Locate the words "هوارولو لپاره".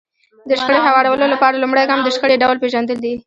0.87-1.55